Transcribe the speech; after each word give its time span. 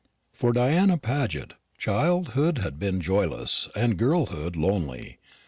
For 0.33 0.51
Diana 0.51 0.97
Paget, 0.97 1.53
childhood 1.77 2.57
had 2.57 2.79
been 2.79 3.01
joyless, 3.01 3.69
and 3.75 3.99
girlhood 3.99 4.55
lonely. 4.55 5.19